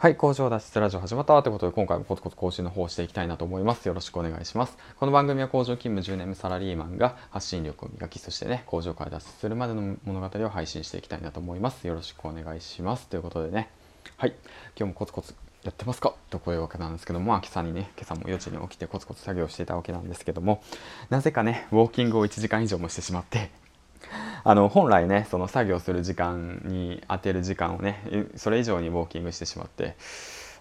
[0.00, 3.86] はい、工場脱出ラジオ始まったということで、今回もコツコツ更新の方をしていきたいなと思います。
[3.86, 4.78] よろしくお願いします。
[4.96, 11.86] この番組は工場勤務10年目サラリーマンが発信力を磨き、そしてね、工場から脱出するまでの物語を配信していきたいなと思います。
[11.86, 13.08] よろしくお願いします。
[13.08, 13.68] ということでね、
[14.16, 14.30] はい、
[14.74, 15.34] 今日もコツコツ
[15.64, 16.14] やってますか？
[16.30, 20.62] とこういうわけなんですけども、今朝にね、今朝も4時に起きてコツコツ作業していたわけなんですけども、
[21.10, 23.50] なぜかね、ウォーキングを1時間以上もしてしまって、
[24.44, 29.96] あの本来ねその作業する時間に当てる時間をねそれ以上にウォーキングしてしまって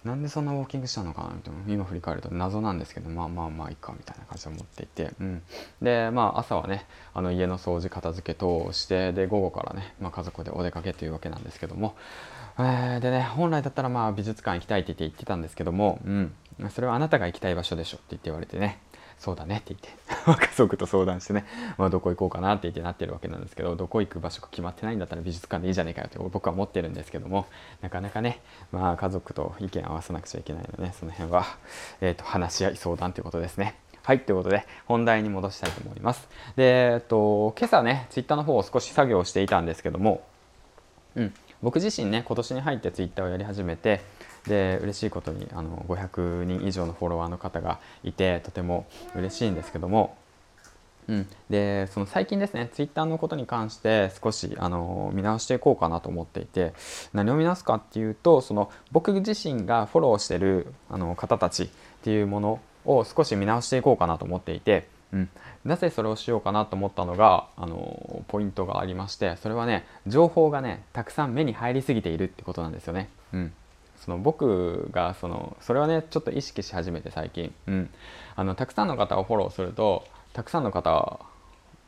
[0.03, 5.41] なんでそんなウォーキングしたのかなみたいな今振り返ると謎なんですけどまあまあまあいいかみたいな感じで思っていて、うん、
[5.81, 11.95] でまあ朝はねあの家の掃除片付け等してで午後からね、まあ、家族でお出かけというわけなんですけども、
[12.57, 16.31] えー、でね本来だったらまあ美術館行きたいって言って言ってたんですけども、うん、
[16.69, 18.79] それはあなたが行きたい場所でしょって言って言われてね。
[19.19, 19.89] そうだねって言って
[20.47, 21.45] 家族と相談してね、
[21.77, 27.45] まあ、どこ行こうかなって言ってなってるわけなんですけどどこ行く場所が決まってないんだったら美術館でいいじゃねえかよって僕は思ってるんですけども
[27.81, 31.45] なかなかね、まあ、家族と意見合わせなくちゃいけないので、ね、その辺は、
[31.99, 33.75] えーと、話し合い相談ということですね。
[34.03, 36.27] はい、ということで本題に戻したいと思います。
[36.55, 40.23] で、えっと、今朝ね、ツイッターの方を少し作業していたんですけども、
[41.15, 44.01] うん、僕自身ね、今年に入ってツイッターをやり始めて、
[44.47, 50.17] で嬉しいことにあの500人以上のフォロワーの方がいてとても嬉しいんですけども、
[51.07, 56.73] うん、でその最近ですねツイッターのことに関して少しあの見直していこうかなと思っていて
[57.13, 61.67] 何を見直すかっていうとその僕自身がフォローしてるあの方たちっ
[62.03, 65.29] ていうものを少し見直していこうかなと思っていて、うん、
[65.65, 73.09] なぜそれをしようかなと思ったのがあのポイントがありましてそれはね情報がねたくさん目に入りすぎているってことなんですよね。
[73.33, 73.53] うん。
[74.05, 77.89] その僕がそのそれはねちょっと意識し始めて最近、うん、
[78.35, 81.19] あのたくさんの方をフォローするとたくさんの方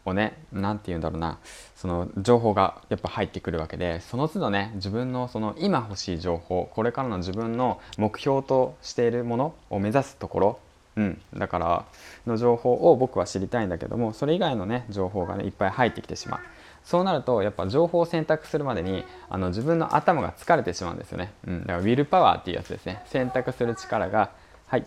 [0.06, 1.40] をね何て言うんだろうな。
[1.76, 10.59] その情報がやっぱ入ってくるわけでその都度ね自分のその今欲しい情報これからの自分の目標としているものを目指すところ。
[10.98, 11.86] うん、だから
[12.28, 16.40] の情報を僕は知りたいんだけどもそれ以外のね情報がねいっぱい入ってきてしまう。
[16.84, 23.03] そうなるとやっぱ情報を選択するまでにあの自分の頭が疲れてしまうんですよね、うん、だからウィルパワーっていうやつですね。
[23.06, 24.31] 選択する力が
[24.68, 24.86] はい。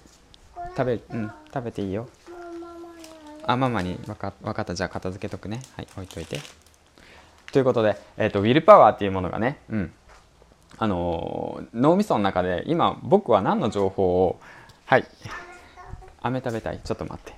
[0.76, 2.08] 食べ,、うん、食べていいよ。
[3.46, 4.74] あママに分か分かった。
[4.74, 5.60] じゃあ片付けとくね。
[5.76, 5.88] はい。
[5.94, 6.40] 置いといて。
[7.52, 9.92] ということで、えーと、ウィルパワーっていうものがね、うん。
[10.78, 14.40] あのー、脳みその中で今僕は何の情報を
[14.86, 15.04] はい。
[16.22, 16.80] 飴食べたい？
[16.82, 17.34] ちょっと待って。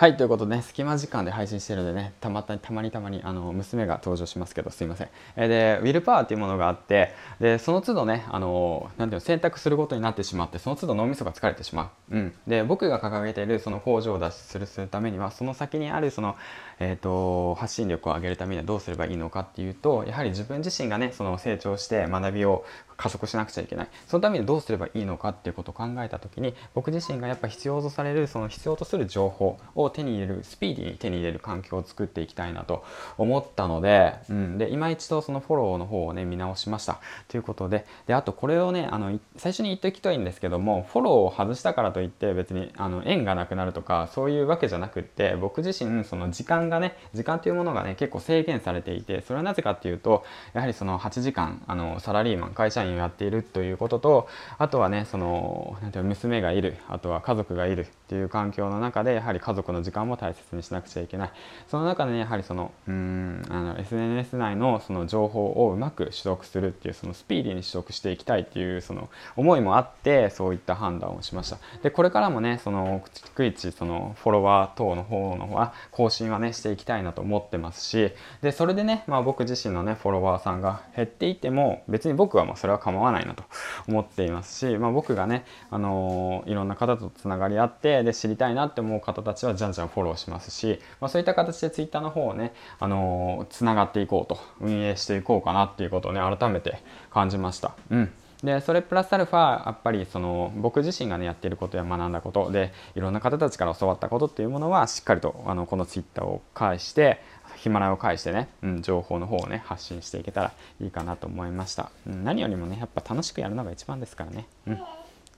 [0.00, 5.08] はい、ということでね、隙間時間で配信してるのでね、たまたたまにたまにあの娘が登場しますけど、すいません。
[5.34, 12.16] えで、ウィルパワーっていうものがあって、で、その都度ね、あの、なていうの、選択することになってしまって、その都度脳みそが疲れてしまう。
[12.16, 12.32] うん。
[12.46, 16.36] で、僕が掲げているその工場を脱出するためには、その先にあるその、
[16.78, 22.64] えっ、ー、と、発信力を上げるためにはどうすればいいのかっていうと、やはり自分自身がね、その成長して学びを
[22.98, 32.84] 加速しなくちゃいけないそのためにどうすればいいのかっていうことを考えた時に僕自身がやっぱ必要とされるその必要とする情報を手に入れるスピーディーに手に入れる環境を作っていきたいなと
[33.16, 37.00] 思ったので,、うん、で今一度そのフォローの方をね見直しました。
[37.28, 54.28] ということでであとこれをねあの最初に言っておきたいんですけどもフォローを外したからといって別にあの縁がなくなるとかそういうわけじゃなくって僕自身その時間がね時間というものがね結構制限されていてそれはなぜかっていうとやはりその8時間あのサラリーマン会社員をやっているということと
[54.58, 61.30] あとはねそのなんていう娘がいるあとは家族がいるっていう環境の中でやはり家族の時間も大切にしなくちゃいけない。
[61.68, 71.58] その中でねやはりそのうんあの SNS 内のその情報をうまく取得するっていうそのスピーディーに取得していきたいっていうその思いもあってそういった判断をしました。
[71.82, 73.02] でこれからもねその
[73.36, 78.12] 逐一そのフォロワー等の方のは更新はねしていきたいなと思ってますし
[78.42, 83.44] でそれでね、まあ、僕自身のねフォロワーさんが減っていても別に僕はもうそれは構わないなと
[83.86, 97.74] 思っていますし、まあ、僕がね、あのー、いろんな方とつながり合ってで知りたいなって思う方たちはじゃんじゃんフォローしますし、まあ、そういった形で Twitter の方をね、あのー、つながっていこうと運営していこうかなっていうことをね改めて感じました。
[97.90, 98.12] うん。
[98.42, 107.20] でそれプラスアルファやっぱりその僕自身がねやっていることや学んだことでいろんな方たちから教わったことっていうものはしっかりとあのこのツイッターを介して
[107.56, 114.46] ヒマラヤを介してね、うん、情報の方をね発信していけたらいいかなと思いました、うん、何よりもねやっぱ楽しくやるのが一番ですからね。
[114.68, 114.78] うん。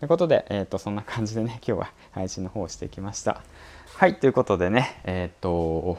[0.01, 3.43] ということで、えーと、そんな感じでね 今日は配信の方をしてきました。
[3.97, 5.99] はいということでねえっ、ー、と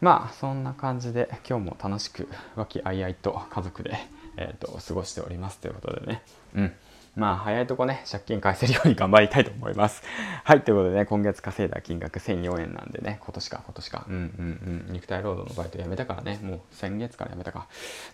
[0.00, 3.96] まあそんな感じで今日も楽しく和気あいあいと家族で、
[4.36, 6.22] えーと、過ごしておりますということでね。
[6.56, 6.76] うん。
[7.16, 10.02] まあ早いとこね借金返せるように頑張りたいと思います。
[10.42, 14.04] はいということでね今月稼いだ金額1004円なんでね今年か今年か。
[14.08, 14.92] うんうんうん。
[14.92, 16.40] 肉体労働のバイト辞めたからね。
[16.42, 17.66] もう先月から辞めたか。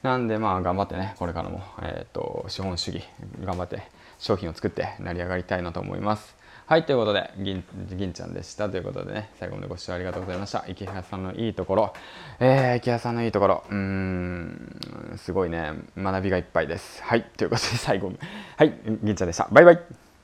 [0.03, 3.09] なんでまあ頑張ってねこれからもえっ、ー、と資本主義
[3.45, 3.83] 頑張って
[4.19, 6.40] 商品を作って成り上がりたいなと思います。
[6.71, 8.71] はい、ということで、銀銀ちゃんでした。
[8.71, 10.65] ということでね、最後までご視聴ありがとうございました。
[10.69, 11.93] 池原さんのいいところ、
[12.39, 17.03] えー、池原さんのいいところ、うーん、すごいね、学びがいっぱいです。
[17.03, 18.13] はい、ということで最後、
[18.57, 18.73] はい、
[19.03, 19.49] 銀ちゃんでした。
[19.51, 20.10] バイバイ。